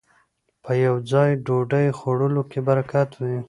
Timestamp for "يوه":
0.83-0.99